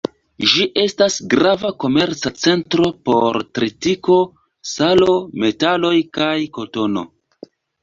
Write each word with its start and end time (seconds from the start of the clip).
Ĝi 0.51 0.63
estas 0.83 1.17
grava 1.33 1.69
komerca 1.83 2.31
centro 2.45 2.87
por 3.11 3.39
tritiko, 3.59 4.17
salo, 4.73 5.21
metaloj 5.47 5.95
kaj 6.21 6.35
kotono. 6.59 7.09